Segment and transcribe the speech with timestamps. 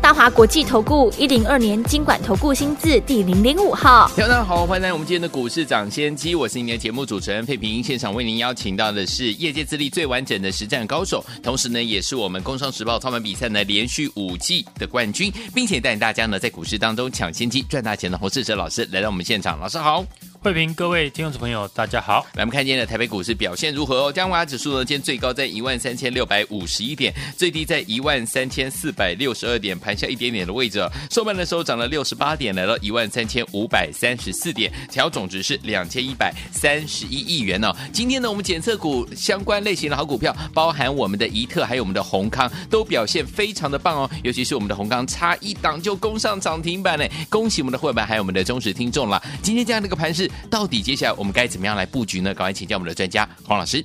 [0.00, 20.04] 大华国际投顾一零二年金管投顾新字第零零五号，大家好，欢迎来我们今天的股市涨先机，我是您的节目主持人费平，现场为您邀请到的是业界资历最完整的实战高手，同时呢，也是我们工商时报操盘比赛呢连续五季的冠军，并且带领大家呢在股市当中抢先机赚大钱的洪世哲老师来到我们现场，老师好。
[20.46, 22.24] 慧平，各位听众朋友，大家好。
[22.34, 24.12] 来，我们看今天的台北股市表现如何哦？
[24.12, 30.88] 加权指数呢，今天最高在一万三千六百五十一点，最低在一万三千四百六十二点，盘下一点点的位置。
[31.10, 37.74] 收盘的时候涨了六十八点，来到一万三千五百三十四点，调总值是两千一百三十一亿元哦。
[37.92, 44.08] 今天呢，我们检测股相关类型的好股票，包含我们的怡特，还有我们的宏康，都表现非常的棒哦。
[44.22, 47.10] 尤其是我们的宏康，差一档就攻上涨停板嘞。
[47.28, 49.20] 恭喜我们的会员，还有我们的忠实听众了。
[49.42, 50.30] 今天这样的一个盘势。
[50.50, 52.34] 到底接下来我们该怎么样来布局呢？
[52.34, 53.84] 赶快请教我们的专家黄老师。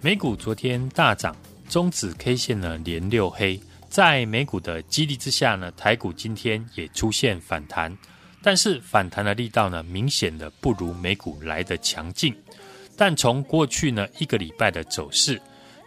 [0.00, 1.34] 美股昨天大涨，
[1.68, 7.96] 中指 K 线呢连六黑，在美股的激励之下呢，台股今天也出现反弹，
[8.42, 12.34] 但是反弹的力道呢，明显的不如美股来的强劲。
[12.96, 15.40] 但从过去呢一个礼拜的走势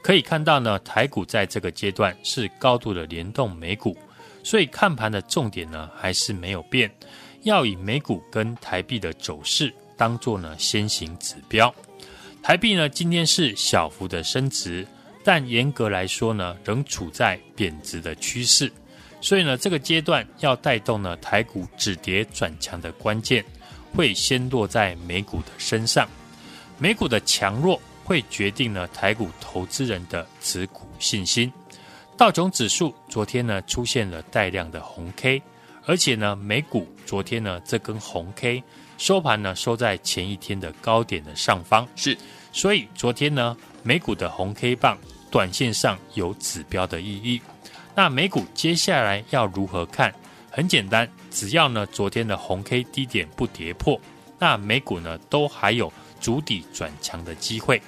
[0.04, 3.96] 可以看到呢，台股在这个阶段是高度的联动美股，
[4.44, 6.92] 所以看盘的重点呢还是没有变，
[7.44, 9.72] 要以美股跟台币的走势。
[9.98, 11.74] 当做呢先行指标，
[12.42, 14.88] 台币呢今天是小幅的升值，
[15.24, 18.72] 但严格来说呢仍处在贬值的趋势，
[19.20, 23.44] 所以呢这个阶段要带动呢台股止跌转强的关键，
[23.94, 26.08] 会先落在美股的身上，
[26.78, 31.52] 美股的强弱会决定呢台股投资人的持股信心。
[32.16, 35.42] 道琼指数昨天呢出现了带量的红 K，
[35.86, 38.64] 而且呢美股昨天呢这根红 K。
[38.98, 42.18] 收盘呢，收在前一天的高点的上方，是，
[42.52, 44.98] 所以昨天呢，美股的红 K 棒，
[45.30, 47.42] 短线上有指标的意义。
[47.96, 50.14] 那美股接下来要如何看？
[50.50, 54.00] 很简单，只要呢昨天的红 K 低点不跌破，
[54.40, 57.82] 那美股呢都还有筑底转强的机会。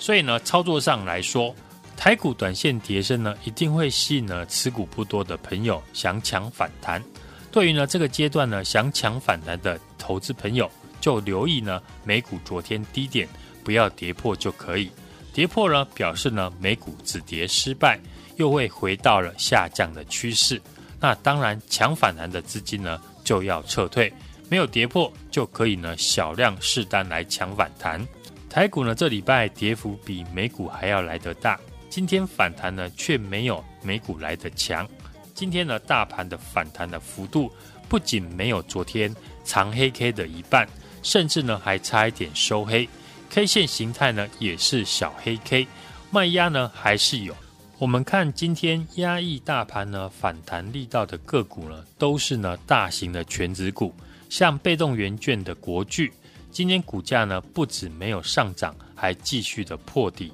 [0.00, 1.54] 所以呢，操作上来说，
[1.96, 7.02] 台股短线跌升呢，一定会吸引呢持股不多的朋友想抢反弹。
[7.50, 10.70] 对于呢这个阶段呢想抢反弹的投资朋友，
[11.02, 13.28] 就留意呢美股昨天低点
[13.62, 14.90] 不要跌破就可以，
[15.34, 18.00] 跌破呢表示呢美股止跌失败，
[18.36, 20.58] 又会回到了下降的趋势。
[20.98, 24.10] 那当然抢反弹的资金呢就要撤退，
[24.48, 28.02] 没有跌破就可以呢小量试单来抢反弹。
[28.48, 34.88] 台股呢这礼拜跌幅比美股还要来得大，今天反弹呢却没有美股来得强。
[35.34, 37.52] 今天呢，大盘的反弹的幅度
[37.90, 39.14] 不仅没有昨天
[39.48, 40.68] 长黑 K 的一半，
[41.02, 42.86] 甚至呢还差一点收黑
[43.30, 45.66] ，K 线形态呢也是小黑 K，
[46.10, 47.34] 卖压呢还是有。
[47.78, 53.94] 我们看今天压抑大盘呢反弹力道的个股呢，都是呢大型的全值股，
[54.28, 56.12] 像被动元券的国巨，
[56.50, 60.30] 今天股价呢不止没有上涨，还继续的破底。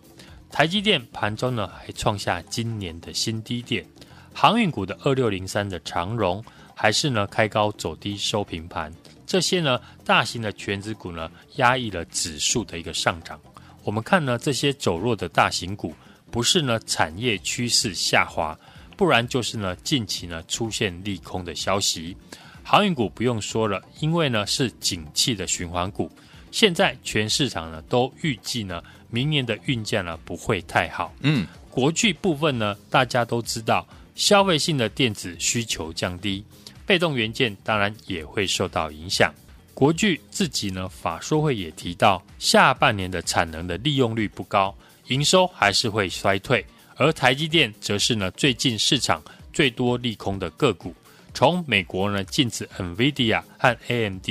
[0.50, 3.86] 台积电盘中呢还创下今年的新低点。
[4.32, 8.92] 航运股的二六零三的长荣，还是呢开高走低收平盘，
[9.26, 13.40] 这些呢大型的全指股呢压抑了指数的一个上涨。
[13.82, 15.94] 我们看呢这些走弱的大型股，
[16.30, 18.58] 不是呢产业趋势下滑，
[18.96, 22.16] 不然就是呢近期呢出现利空的消息。
[22.62, 26.10] 航运股不用说了，因为呢是景气的循环股，
[26.50, 31.14] 现在全市场呢都预计呢明年的运价呢不会太好。
[31.20, 33.86] 嗯，国巨部分呢大家都知道。
[34.14, 36.44] 消费性的电子需求降低，
[36.86, 39.32] 被动元件当然也会受到影响。
[39.72, 44.72] 国巨自己呢，法说会也提到，下半年的产能的利用率不高，
[45.08, 46.64] 营收还是会衰退。
[46.96, 49.20] 而台积电则是呢，最近市场
[49.52, 50.94] 最多利空的个股。
[51.32, 54.28] 从美国呢禁止 NVIDIA 和 AMD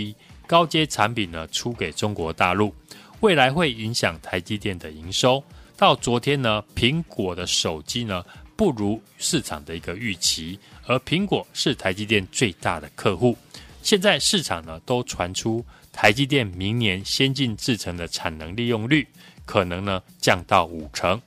[0.47, 2.73] 高阶产品呢出给中国大陆，
[3.19, 5.43] 未来会影响台积电的营收。
[5.75, 8.23] 到昨天呢，苹果的手机呢。
[8.63, 13.37] 不如市场的一个预期，而苹果是台积电最大的客户。
[13.81, 19.05] 现在市场呢都传出台积电明年先进制程的产能利用率
[19.45, 21.21] 可能呢降到五成，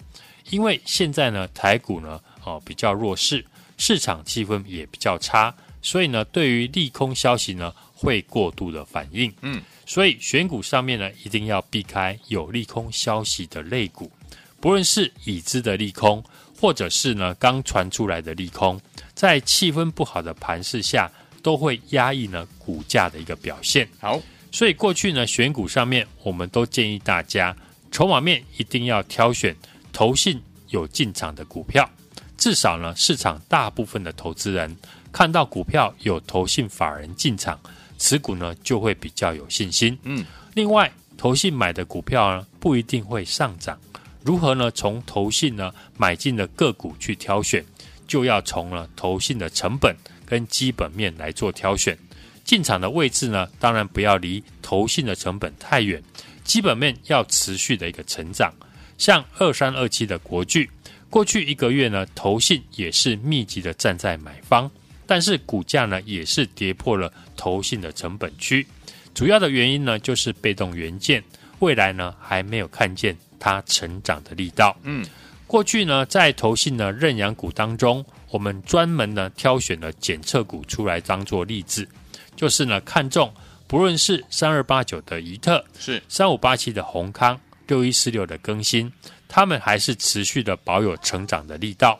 [0.48, 3.44] 因为现在呢台股呢哦比较弱势，
[3.76, 9.30] 市场气氛也比较差，所以呢对于利空消息呢会过度的反应。
[9.42, 14.10] 嗯，所以选股上面呢一定要避开有利空消息的类股。
[14.58, 16.24] 不论是已知的利空，
[16.60, 18.80] 或者是呢刚传出来的利空，
[19.14, 21.10] 在气氛不好的盘势下，
[21.42, 23.88] 都会压抑呢股价的一个表现。
[24.00, 24.20] 好，
[24.50, 27.54] 所以过去呢选股上面，我们都建议大家
[27.90, 29.54] 筹码面一定要挑选
[29.92, 31.88] 投信有进场的股票，
[32.36, 34.74] 至少呢市场大部分的投资人
[35.12, 37.58] 看到股票有投信法人进场，
[37.98, 39.96] 持股呢就会比较有信心。
[40.02, 40.24] 嗯，
[40.54, 43.78] 另外投信买的股票呢不一定会上涨。
[44.26, 44.72] 如何呢？
[44.72, 47.64] 从投信呢买进的个股去挑选，
[48.08, 49.94] 就要从呢投信的成本
[50.26, 51.96] 跟基本面来做挑选。
[52.44, 56.02] 进场的位置呢，当然不要离投信的成本太远，
[56.42, 58.52] 基本面要持续的一个成长。
[58.98, 60.68] 像二三二七的国巨，
[61.08, 64.68] 过去一个月呢，投信也是密集的站在买方，
[65.06, 68.66] 但是股价呢也是跌破了投信的成本区。
[69.14, 71.22] 主要的原因呢，就是被动元件
[71.60, 73.16] 未来呢还没有看见。
[73.38, 75.04] 它成长的力道，嗯，
[75.46, 81.88] 过去呢，在投信的认养股当中，我们专门呢挑选了检测股出来当做例子，
[82.34, 83.32] 就是呢看中
[83.66, 88.92] 不论是三二八九的怡特，是三五八七的宏康，六一四六的更新，
[89.28, 91.98] 他们还是持续的保有成长的力道。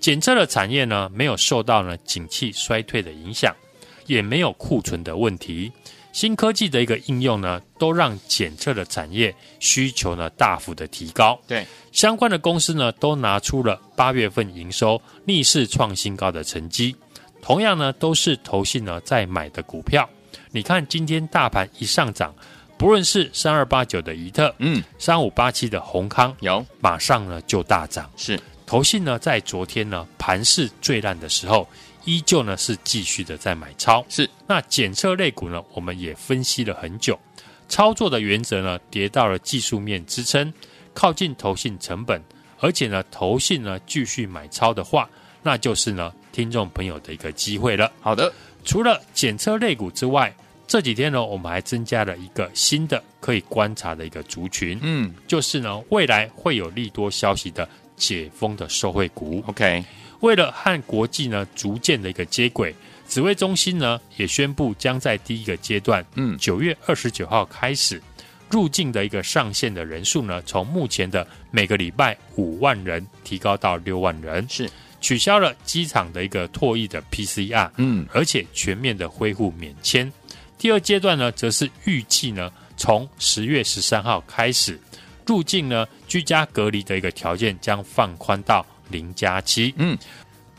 [0.00, 3.54] 检测的产业呢，没有受到呢景气衰退的影响，
[4.06, 5.72] 也没有库存的问题。
[6.12, 11.38] 新科技的一个应用呢，都让检测的产业需求呢大幅的提高。
[11.46, 16.96] 对，相关的公司呢都拿出了八月份营收逆势创新高的成绩。
[17.40, 20.08] 同样呢，都是投信呢在买的股票。
[20.50, 22.34] 你看今天大盘一上涨，
[22.76, 28.10] 不论是三二八九的怡特，嗯，三五八七的宏康，有马上呢就大涨。
[28.16, 31.68] 是，投信呢在昨天呢盘势最烂的时候。
[32.08, 37.20] 依旧呢是继续的在买超，是那检测类股呢，我们也分析了很久，
[37.68, 40.50] 操作的原则呢，跌到了技术面支撑，
[40.94, 42.22] 靠近投信成本，
[42.60, 45.06] 而且呢，投信呢继续买超的话，
[45.42, 47.92] 那就是呢，听众朋友的一个机会了。
[48.00, 48.32] 好的，
[48.64, 50.34] 除了检测类股之外，
[50.66, 59.44] 这几天呢，我们还增加了一个新的可以观察的一个族群，嗯，就是呢，未来会有利多消息的解封的受惠股。
[59.46, 59.84] OK。
[60.20, 62.74] 为了和国际呢逐渐的一个接轨，
[63.08, 68.02] 指挥中心呢也宣布将在第一个阶段，嗯，九月二十九号开始
[68.50, 74.68] 入境的一个上限的人数呢，从目前的每个礼拜五万人提高到六万人，是
[75.00, 80.12] 取消了机场的一个唾液的 PCR，嗯，而且全面的恢复免签。
[80.58, 84.80] 第二阶段呢，则是预计呢从十月十三号开始
[85.24, 88.66] 入境呢居家隔离的一个条件将放宽到。
[88.90, 89.96] 零加七，嗯，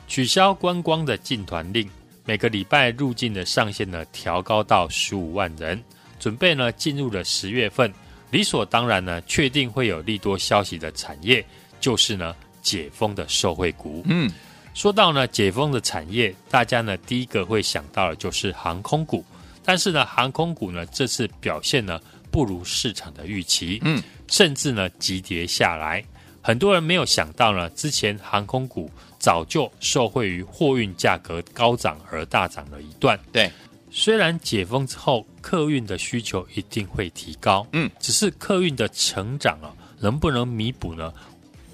[0.07, 1.89] 取消观光的进团令，
[2.25, 5.81] 每个礼拜入境的上限呢调高到十五万人，
[6.19, 7.93] 准备呢进入了十月份，
[8.31, 11.45] 理所当然呢确定会有利多消息的产业，
[11.79, 14.31] 就是呢解封的受惠股，嗯，
[14.73, 19.23] 说到呢解封的产业，大家呢第一个会想到的就是航空股，
[19.63, 21.99] 但是呢航空股呢这次表现呢
[22.31, 26.03] 不如市场的预期，嗯，甚至呢急跌下来。
[26.49, 33.19] 很多人没有想到呢，之前航空股早就受惠于货运价格高涨而大涨了一段。
[33.31, 33.51] 对，
[33.91, 39.69] 虽然解封之后客运的需求一定会提高，嗯，只是客运的成长啊，
[39.99, 41.13] 能不能弥补呢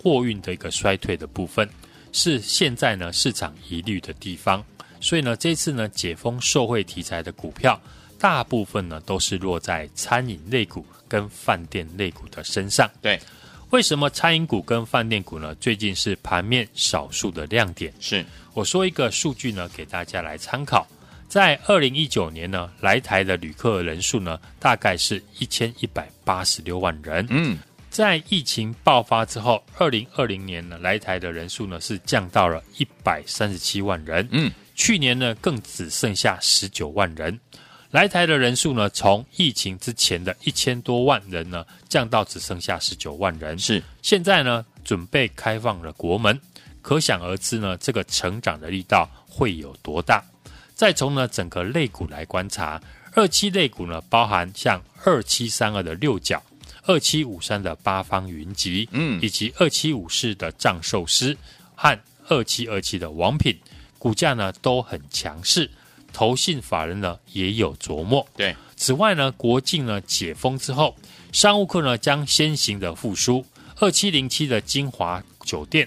[0.03, 1.69] 货运的一个衰退的部分，
[2.11, 4.61] 是现在呢市场疑虑的地方。
[4.99, 7.79] 所以呢，这次呢解封受惠题材的股票，
[8.19, 12.91] 大部分呢都是落在餐饮类股跟饭店类股的身上。
[13.01, 13.17] 对。
[13.71, 15.53] 为什么餐饮股跟饭店股呢？
[15.55, 17.93] 最近是盘面少数的亮点。
[17.99, 20.87] 是，我说一个数据呢，给大家来参考。
[21.27, 27.25] 在二零一九年呢，来台的旅客人数呢，大概是一千一百八十六万人。
[27.29, 27.57] 嗯，
[27.89, 34.25] 在疫情爆发之后，二零二零年呢，来台的人数呢是降到了一百三十七万人。
[34.31, 37.37] 嗯，去年呢更只剩下十九万人。
[37.95, 43.57] 来台的人数呢，从疫情之前的一千多万人呢，降到只剩下十九万人。
[43.57, 46.37] 是，现在呢，准备开放了国门，
[46.81, 50.21] 可想而知呢，这个成长的力道会有多大。
[50.73, 52.83] 再从呢整个类股来观察，
[53.13, 56.43] 二期类股呢，包含像二七三二的六角、
[56.83, 61.33] 二七五三的八方云集，嗯，以及二七五四的藏寿司
[61.75, 61.97] 和
[62.27, 63.57] 二七二七的王品，
[63.97, 65.71] 股价呢都很强势。
[66.15, 68.25] 投信法人呢也有琢磨。
[68.37, 70.95] 对，此外呢，国境呢解封之后，
[71.33, 73.45] 商务客呢将先行的复苏。
[73.81, 75.85] 二七零七的金华酒店，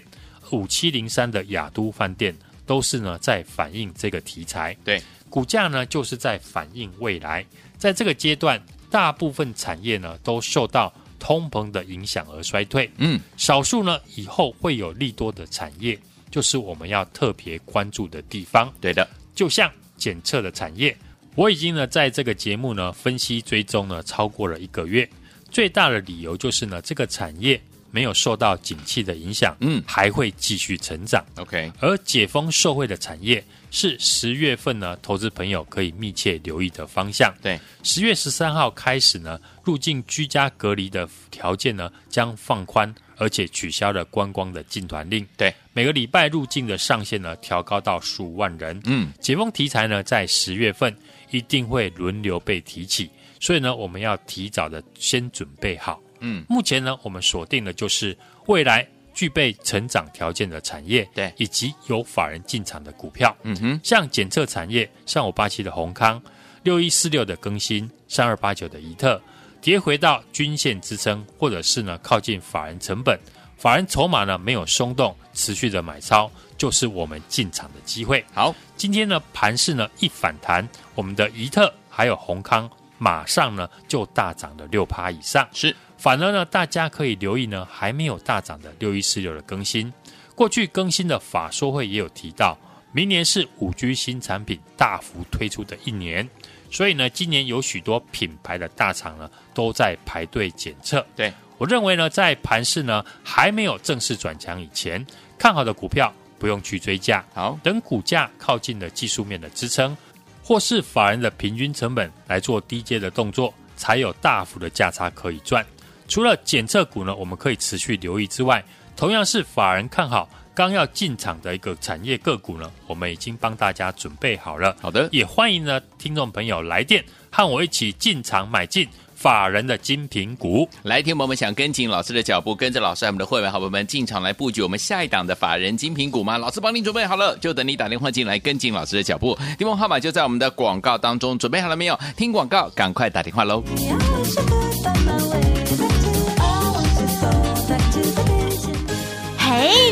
[0.50, 4.76] 五七零三的亚都饭店，都是呢在反映这个题材。
[4.84, 7.42] 对，股价呢就是在反映未来。
[7.78, 12.90] 在这个阶段，大部分产业呢都受到通膨的影响而衰退。
[12.98, 15.98] 嗯，少数呢以后会有利多的产业，
[16.30, 18.70] 就是我们要特别关注的地方。
[18.78, 20.96] 对的，就像检测的产业，
[21.34, 25.06] 我已经呢在这个节目呢分析追踪呢超过了一个月。
[25.50, 31.24] 最大的理由就是呢，这个产业没有受到景气的影响，嗯，还会继续成长。
[31.36, 37.34] OK，而解封受惠的产业是十月份呢，投资朋友可以密切留意的方向。
[37.42, 45.26] 对，十月十三号开始呢，入境居家隔离的条件呢将放宽，而且取消了观光的禁团令。
[45.36, 48.80] 对，每个礼拜入境的上限呢调高到十五万人。
[48.86, 50.96] 嗯，解封题材呢在十月份
[51.30, 53.10] 一定会轮流被提起。
[53.40, 56.00] 所以呢，我们要提早的先准备好。
[56.20, 58.84] 嗯，目前呢，我们锁定的就是未来
[59.14, 63.36] 具备成长条件的产业，对，以及有法人进场的股票。
[63.44, 66.20] 嗯哼，像检测产业，像我八七的宏康，
[66.64, 69.22] 六一四六的更新，三二八九的宜特，
[69.68, 73.20] 跌回到均线支撑，或者是呢靠近法人成本，
[73.58, 78.24] 法人筹码呢没有松动，持续的买超，就是我们进场的机会。
[78.32, 82.66] 好，今天呢盘势呢一反弹，我们的怡特还有宏康。
[82.96, 85.76] 马上呢就大涨了六趴以上，是。
[85.98, 89.92] 反而呢，大家可以留意呢，还没有大涨的六一四六的更新。
[90.34, 92.58] 过去更新的法说会也有提到，
[92.90, 96.26] 明年是五 G 新产品大幅推出的一年，
[96.70, 101.04] 所以呢，今年有许多品牌的大厂呢都在排队检测。
[101.16, 105.04] 对，我认为呢，在盘市呢还没有正式转强以前，
[105.38, 109.96] 看好的股票不用去追价，好，等股价靠近了技术面的支撑。
[110.40, 115.62] 或是法人的平均成本来做低阶的动作，才有大幅的价差可以赚。
[116.08, 118.64] 除了检测股呢，我们可以持续留意之外，
[118.96, 120.26] 同样是法人看好
[120.58, 124.74] 刚要进场的一个产业个股呢，我们已经帮大家准备好了。
[124.80, 128.88] 好的，也欢迎呢听众朋友来电和我一起进场买进。
[129.14, 136.36] 法人的精品股，来，听我们想跟紧老师的脚步，跟着老师和我们的会员好朋友们进场来布局我们下一档的法人精品股吗？
[136.38, 139.38] 老师帮你准备好了，就等你打电话进来跟紧老师的脚步。
[139.56, 141.98] 电话号码就在我们的广告当中，准备好了没有？
[142.16, 143.62] 听广告，赶快打电话喽！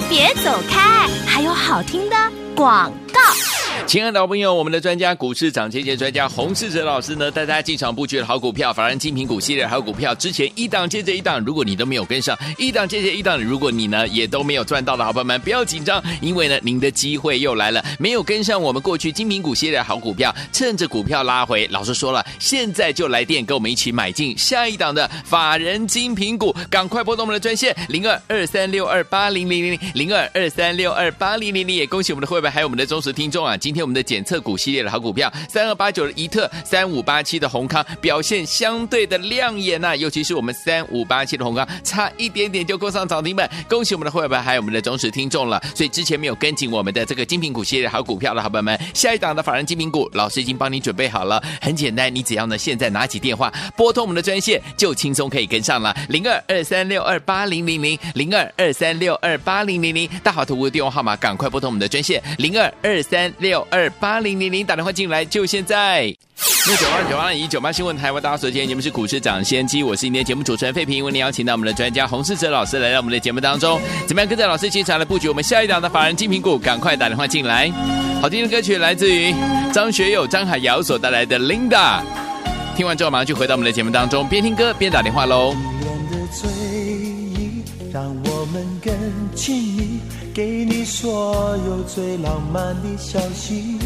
[0.08, 2.16] 别走开，还有好听的
[2.54, 2.92] 广。
[3.87, 33.87] 亲爱的老朋友，我们的专家股市涨跌跌专家洪世哲老师呢，带大家进场布局的好股票，法人精品股系列好股票，之前一档接着一档，如果你都没有跟上，一档接着一档，如果你呢也都没有赚到的好朋友们，不要紧张，因为呢您的机会又来了，没有跟上我们过去精品股系列好股票，趁着股票拉回，老师说了，现在就来电跟我们一起买进下一档的法人精品股，赶快拨通我们的专线零二二三六二八零零零零二二三六二八零零零，也恭喜我们的会员还有我们的忠实听众啊，今天。
[33.87, 45.62] 我们的检测股系列的好股票，三二八九的宜特，三五八七的閎康表现相对的亮眼呐、啊，尤其是我们三五八七的閎康，差一点点就够上涨停板，恭喜我们的会员们还有我们的忠实听众了。
[45.73, 66.14] 所以之前没有跟紧我们的这个精品股系列好股票的好朋友们，下一档的法人精品股，老师已经帮你准备好了，很简单，你只要呢现在拿起电话拨通我们的专线，就轻松可以跟上了，零二二三六二八零零零零二二三六二八零零零，大华图的电话号码，赶快拨通我们的专线零二二三六二八零零零打电话进来，就现在。
[66.66, 76.58] 六九二九二一九八新闻台，为大家所见节目是股市涨先机，我是今天节目主持人费平，为您邀请到我们的专家洪世哲老师来到我们的节目当中，怎么样跟着老师进场来布局我们下一档的法人精品股？
[76.58, 77.73] 赶快打电话进来。
[78.20, 79.32] 好听的歌曲来自于
[79.73, 82.00] 张学友、张海瑶所带来的《Linda》，
[82.76, 85.54] 听完之后马上就回到我们的节目当中，边听歌边打电话喽。
[90.37, 93.78] 给你所有最浪漫的消息，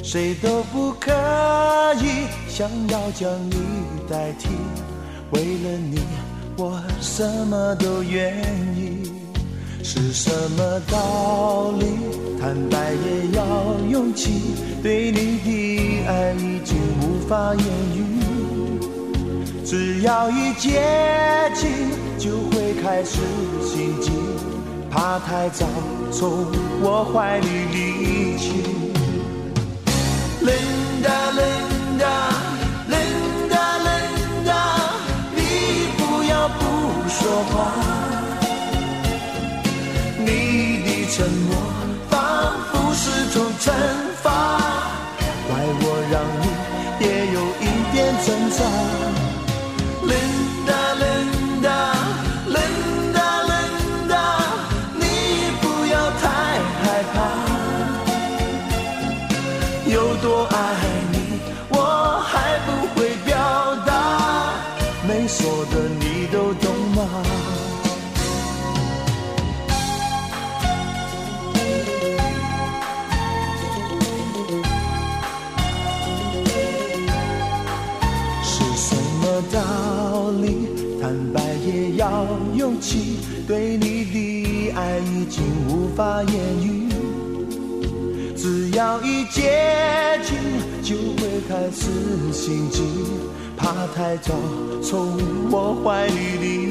[0.00, 1.10] 谁都不可
[2.00, 3.56] 以想要将你
[4.08, 4.48] 代替。
[5.32, 5.98] 为了你，
[6.56, 8.32] 我什么都愿
[8.76, 9.10] 意。
[9.82, 11.86] 是什么道理？
[12.40, 13.44] 坦白也要
[13.90, 14.30] 勇气。
[14.84, 18.04] 对你的爱已经无法言语，
[19.66, 20.80] 只要一接
[21.56, 21.68] 近，
[22.20, 23.18] 就会开始
[23.66, 24.12] 心悸。
[24.90, 25.66] 怕太早
[26.10, 26.46] 从
[26.80, 28.50] 我怀里离去
[30.42, 32.04] ，Linda Linda
[32.88, 34.52] Linda Linda，
[35.36, 35.38] 你
[35.98, 36.60] 不要不
[37.08, 37.54] 说话，
[40.18, 40.28] 你
[40.84, 41.50] 的沉默
[42.08, 42.16] 仿
[42.72, 43.70] 佛是种惩
[44.22, 44.26] 罚，
[45.46, 46.44] 怪我让你
[47.04, 48.58] 也有一点挣扎
[50.02, 50.87] ，Linda Linda。
[85.98, 86.88] 法言语。
[88.36, 90.38] 只要一接近，
[90.80, 91.90] 就会开始
[92.32, 92.84] 心悸，
[93.56, 94.32] 怕太早
[94.80, 95.18] 从
[95.50, 96.66] 我怀里离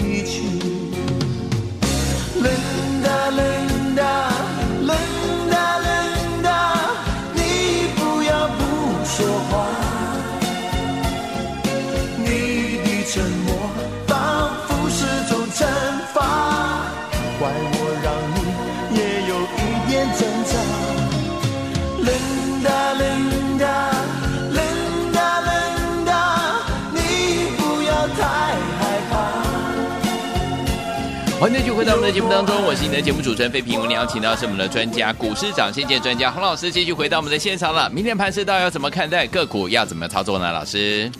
[31.39, 33.79] 欢迎继续回到我们的节目当中，我是你的节目主持人费平。
[33.79, 37.87] 我们邀请到是我们的专家，股市长先见专家洪老师，继续回到我们的现场了。
[37.91, 39.27] 明天盘市到底要怎么看待？
[39.27, 40.51] 个股要怎么操作呢？
[40.51, 41.11] 老师，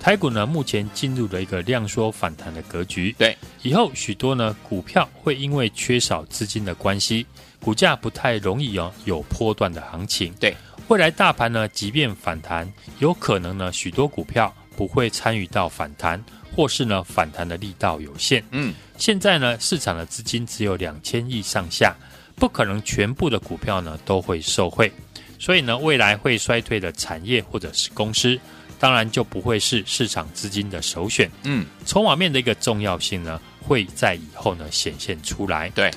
[0.00, 3.14] 台股呢目前进入了一个量缩反弹的格局。
[3.18, 7.26] 对，以后许多呢股票会因为缺少资金的关系，
[7.62, 10.32] 股价不太容易哦有波段的行情。
[10.40, 10.56] 对，
[10.88, 12.66] 未来大盘呢即便反弹，
[12.98, 16.24] 有可能呢许多股票不会参与到反弹，
[16.56, 18.42] 或是呢反弹的力道有限。
[18.52, 18.72] 嗯。
[18.98, 21.94] 现在呢，市场的资金只有两千亿上下，
[22.34, 24.90] 不可能全部的股票呢都会受惠，
[25.38, 28.38] 所以呢，未来会衰退的产业或者是公司，
[28.78, 31.30] 当然就不会是市场资金的首选。
[31.44, 35.68] 嗯，筹码面的一个重要性呢，会在以后呢显现出来。
[35.70, 35.90] 对，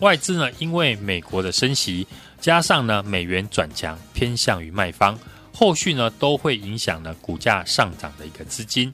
[0.00, 2.06] 外资呢，因为美国的升息，
[2.40, 5.18] 加上呢美元转强，偏向于卖方，
[5.52, 8.92] 后续呢都会影响呢股价上涨的一个资金。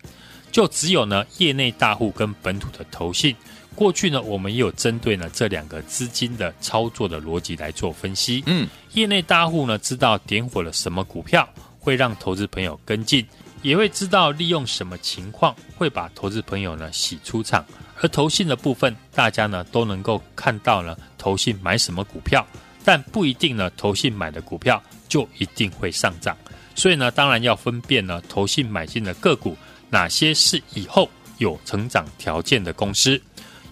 [0.55, 3.35] 就只有呢，业内大户跟本土的投信，
[3.75, 8.41] 过去呢，我们也有针对呢这两个资金的操作的逻辑来做分析。
[8.47, 11.49] 嗯，业内大户呢知道点火了什么股票
[11.81, 13.27] 会让投资朋友跟进，
[13.63, 17.67] 也会知道利用什么情况会把投资朋友呢洗出场。
[18.01, 22.47] 而投信的部分，大家呢都能够看到呢，投信买什么股票，
[22.85, 26.37] 但不一定呢，投信买的股票就一定会上涨。
[26.77, 29.57] 所以呢，当然要分辨呢，投信买进的个股。
[29.95, 33.21] 哪些是以后有成长条件的公司？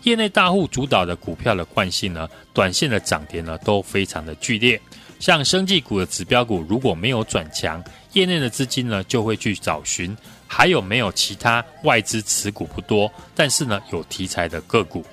[0.05, 4.81] 业内大户主导的股票的惯性呢，短线的涨跌呢都非常的剧烈。
[5.19, 7.83] 像生技股的指标股如果没有转强，
[8.13, 15.05] 业内的资金呢就会去找寻还有没有其他外资持股不多，但是呢有题材的个股。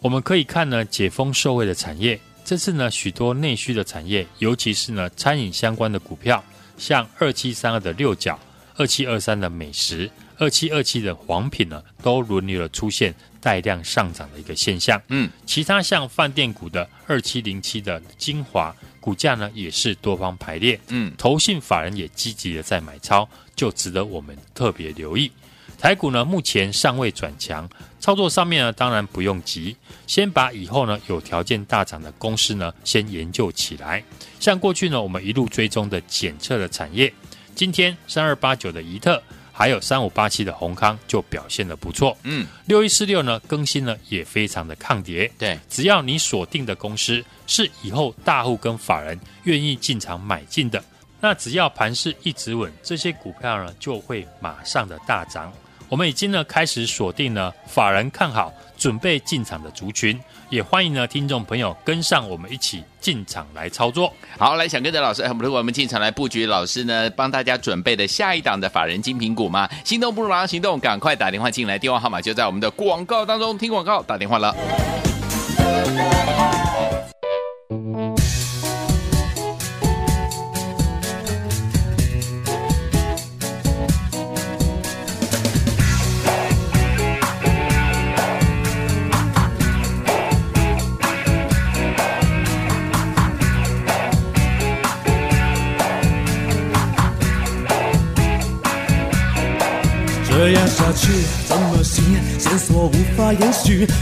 [0.00, 6.42] 我们可以看呢解封受惠的产业，这次呢许多内需的产业，尤其是呢餐饮相关的股票，
[6.78, 8.38] 像二七三二的六角、
[8.76, 10.10] 二七二三的美食。
[10.38, 15.00] 二七二七的黄品呢，都轮流了出现带量上涨的一个现象。
[15.08, 20.78] 嗯，其他像饭店股的二七零七的精华股价呢，也是多方排列。
[20.88, 25.30] 嗯，投信法人也积极的在买超，就值得我们特别留意。
[25.78, 27.68] 台股呢，目前尚未转强，
[28.00, 34.02] 操作上面呢，当然不用急，先把以后呢有条件大涨的公司呢，先研究起来。
[34.40, 37.12] 像过去呢，我们一路追踪的检测的产业，
[37.54, 39.22] 今天三二八九的怡特。
[39.56, 50.82] 还有三五八七的宏康就表现的不错，嗯，六一四六呢更新呢也非常的抗跌，对，只要你锁定的公司是以后大户跟法人愿意进场买进的，
[51.20, 55.52] 那只要盘势一直稳，这些股票呢就会马上的大涨。
[55.88, 60.18] 我们已经呢开始锁定了法人看好，准备进场的族群，
[60.48, 64.12] 也欢迎呢听众朋友跟上我们一起进场来操作。
[64.38, 69.68] 好，来想跟着老师，如果我们进场来布局，老师呢帮大家准备的下一档的法人精品股吗？
[69.84, 74.54] 心动不如马上行动，赶快打电话进来，电话号码就在我们的广告当中，听广告打电话了。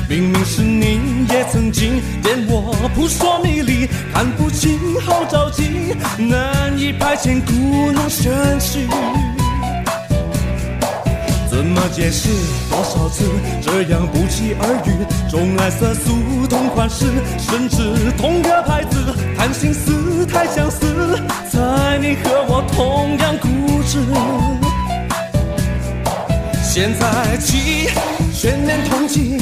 [0.09, 8.87] 明明是你也曾经点我扑朔迷离，看不清好着急，难以排遣故弄玄虚。
[11.49, 12.29] 怎么解释？
[12.71, 13.25] 多少次
[13.61, 14.91] 这样不期而遇？
[15.31, 17.07] 钟爱色素同款式，
[17.39, 21.19] 甚至同个牌子，谈心思太相似，
[21.51, 23.49] 猜你和我同样固
[23.87, 24.62] 执。
[26.75, 27.87] 现在起，
[28.33, 29.39] 全面同情，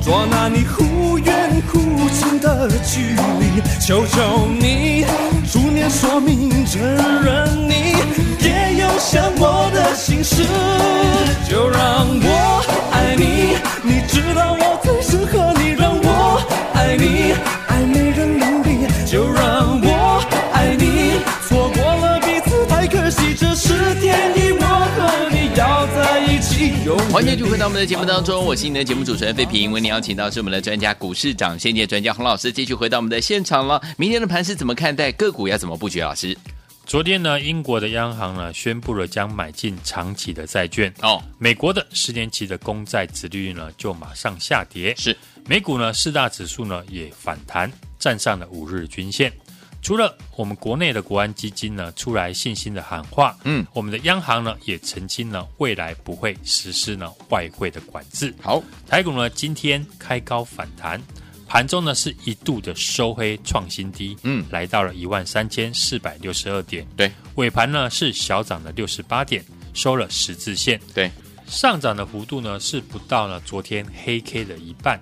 [0.00, 1.80] 捉拿你忽远忽
[2.10, 3.00] 近的距
[3.40, 5.04] 离，求求你
[5.50, 7.96] 出面说明，承认你
[8.38, 10.44] 也有想我的心事，
[11.50, 16.40] 就让我爱你，你知道我最适合你，让我
[16.74, 17.34] 爱你，
[27.12, 29.70] 欢迎继续回到我们的节目当中，我是你的节目主持人费平。
[29.70, 33.80] 为您邀请到是我们的专家股市长先机专家洪老师，继续回到我们的现场了。
[33.96, 35.12] 明天的盘是怎么看待？
[35.12, 36.00] 个股要怎么布局？
[36.00, 36.36] 老师，
[36.84, 45.16] 昨天呢，英国的央行呢宣布了将买进长期的债券哦，美国的十年期的公债殖利率呢就马上下跌，是
[45.46, 49.32] 美股呢四大指数呢也反弹，站上了五日均线。
[49.82, 58.32] 除了我们国内的国安基金呢出来信心的喊话，嗯，我们的央行呢也澄清呢未来不会实施呢外汇的管制。
[58.40, 61.02] 好，台股呢今天开高反弹，
[61.48, 66.86] 盘中呢是一度的收黑创新低，嗯，来到了一万三千四百六十二点。
[66.96, 70.80] 对，尾盘呢是小涨了六十八点，收了十字线。
[70.94, 71.10] 对，
[71.48, 75.00] 上涨的幅度呢是不到呢昨天黑 K 的一半。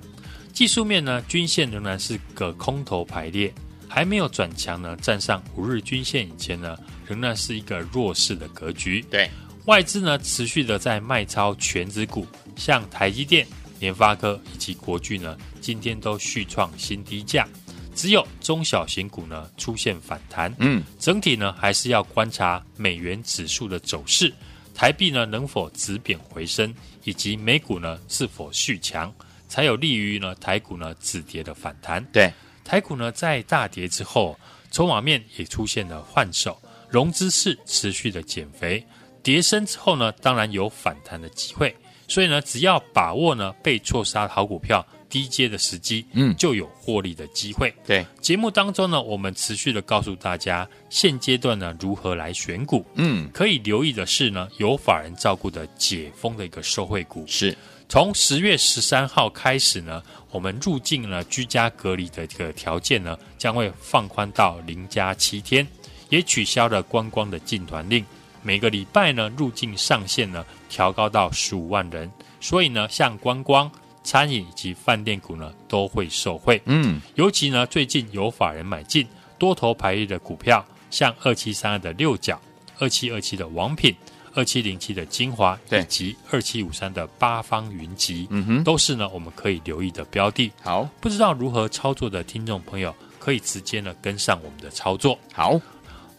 [0.54, 3.52] 技术面呢均线仍然是个空头排列。
[3.92, 9.04] 还没有转强呢，站上五日均线以前呢，仍然是一个弱势的格局。
[9.10, 9.28] 对，
[9.66, 12.24] 外资呢持续的在卖超全值股，
[12.54, 13.44] 像台积电、
[13.80, 17.46] 联发科以及国巨呢，今天都续创新低价。
[17.92, 20.54] 只有中小型股呢出现反弹。
[20.60, 24.32] 嗯，整体呢还是要观察美元指数的走势，
[24.72, 26.72] 台币呢能否止贬回升，
[27.02, 29.12] 以及美股呢是否续强，
[29.48, 32.02] 才有利于呢台股呢止跌的反弹。
[32.12, 32.32] 对。
[32.70, 34.38] 台股呢，在大跌之后，
[34.70, 36.56] 筹码面也出现了换手，
[36.88, 38.86] 融资是持续的减肥，
[39.24, 41.74] 跌升之后呢，当然有反弹的机会。
[42.06, 47.74] 所以呢，只要把握呢被错杀好股票低阶的时机，嗯，就有获利的机会。
[47.84, 57.50] 对，节目当中呢，我们持续的告诉大家，现阶段呢如何来选股，嗯，可以留意的是呢，有法人照顾的解封的一个受惠股是。
[57.90, 60.00] 从十月十三号开始呢，
[60.30, 65.66] 我们入境呢居家隔离的这个条件呢，将会放宽到零加七天，
[66.08, 68.06] 也取消了观光的禁团令。
[68.44, 72.08] 每个礼拜呢，入境上限呢调高到十五万人，
[72.40, 73.68] 所以呢，像观光、
[74.04, 76.62] 餐饮以及饭店股呢都会受惠。
[76.66, 79.04] 嗯，尤其呢，最近有法人买进
[79.36, 82.40] 多头排列的股票，像二七三二的六角、
[82.78, 83.92] 二七二七的王品。
[84.34, 90.50] 二七零七的精华，以及二七五三的八方云集，嗯哼，都是呢我们可以留意的标的。
[90.62, 95.18] 好，不知道如何操作的听众朋友，可以直接呢跟上我们的操作。
[95.32, 95.60] 好，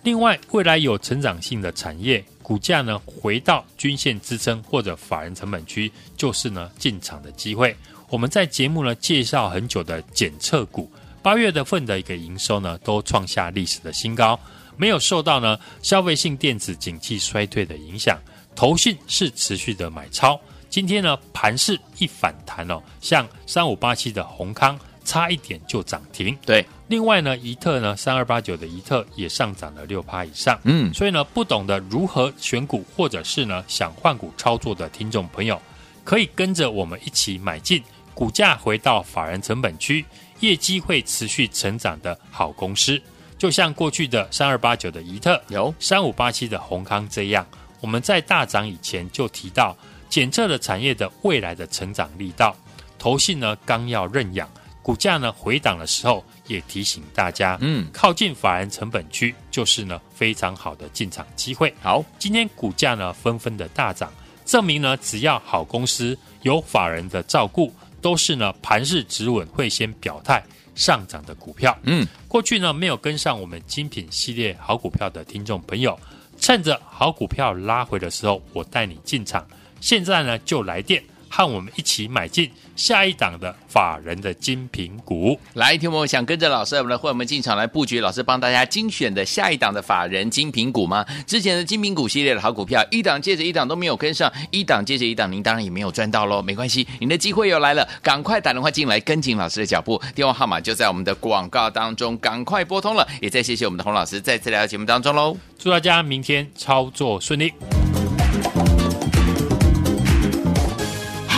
[0.04, 7.76] 另外未来有成长性的产业，股价呢回到均线支撑或者法人成本区，就是呢进场的机会。
[8.10, 14.38] 我们在节目呢介绍很久的检测股，八月的份的一个营收呢都创下历史的新高。
[14.78, 18.18] 没有受到呢消费性电子景气衰退的影响，
[18.56, 20.40] 投信是持续的买超。
[20.70, 26.38] 今天呢盘势一反弹哦，像三五八七的宏康差一点就涨停。
[26.46, 30.58] 对，另外呢宜特呢三二八九的宜特也上涨了六趴以上。
[30.64, 35.62] 嗯，所以呢不懂得如何选股，或者是呢想换股操作的听众朋友，
[36.06, 40.06] 可以跟着我们一起买进股价回到法人成本区，
[40.40, 43.02] 业绩会持续成长的好公司。
[43.42, 47.44] 就像过去的三二八九的怡特，有三五八七的宏康这样，
[47.80, 49.76] 我们在大涨以前就提到
[50.12, 52.56] 检测的产业的未来的成长力道，
[53.00, 54.48] 投信呢刚要认养，
[54.84, 61.74] 股价呢回档的时候，也提醒大家，嗯，靠近法人成本区就是呢非常好的进场机会。
[61.82, 64.14] 好，今天股价呢纷纷的大涨，
[64.46, 67.74] 证明呢只要好公司有法人的照顾，
[68.04, 70.44] 都是呢盘势止稳会先表态。
[70.76, 76.00] 上涨的股票，嗯，过去呢没有跟上我们精品系列好股票的听众朋友，
[76.40, 79.46] 趁着好股票拉回的时候，我带你进场。
[79.80, 81.04] 现在呢就来电。
[81.32, 85.40] 和我们一起买进下一档的法人的精品股。
[85.54, 91.06] 来，听我想跟着老师，我们的会员们进场来布局，老师帮大家精选的下一档的法人精品股吗？
[91.26, 96.42] 之前的精品股系列的好股票，一档接着一档都没有跟上，一档接着一档，您当然也没有赚到喽。
[96.42, 103.08] 没关系，您的机会又来了，赶快打电话进来跟紧老师的脚步，电话号码就在我们的广告当中，赶快拨通了。
[103.22, 107.54] 也再谢谢我们的洪老师再次来到节目当中喽，祝大家明天操作顺利。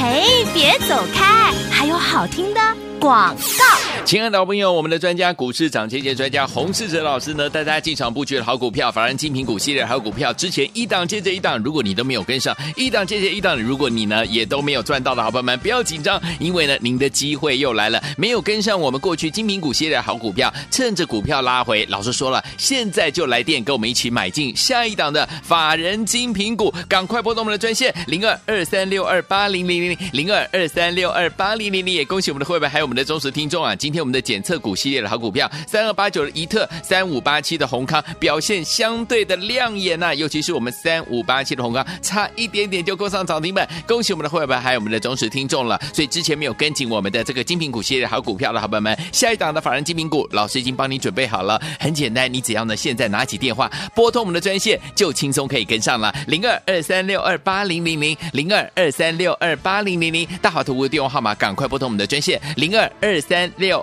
[0.03, 0.21] 哎，
[0.53, 1.53] 别走开！
[1.71, 2.59] 还有好听的
[2.99, 3.92] 广告。
[4.05, 45.79] 亲爱的好朋友，我们的专家股市涨跌跌专家洪世哲老师呢，带大家进场布局的好股票，法人精品股系列好股票，之前一档接着一档，如果你都没有跟上，一档接着一档，如果你呢也都没有赚到的好朋友们，不要紧张，因为呢您的机会又来了，没有跟上我们过去精品股系列好股票，趁着股票拉回，老师说了，现在就来电跟我们一起买进下一档的法人精品股，赶快拨动我们的专线零二二三六二八零零零零二二三六二八零零零，也恭喜我们的会员还有我们的忠实听众啊，今天我们的检测股系列的好股票，三二八九的宜特，三五八七的閎康表现相对的亮眼呐、啊，尤其是我们三五八七的閎康，差一点点就够上涨停板，恭喜我们的会员还有我们的忠实听众了。
[45.93, 63.83] 所以之前没有跟紧我们的这个精品股系列好股票的好朋友们，下一档的法人精品股，老师已经帮你准备好了，很简单，你只要呢现在拿起电话拨通我们的专线，就轻松可以跟上了，零二二三六二八零零零零二二三六二八零零零，大华图的电话号码，赶快拨通我们的专线零二二三六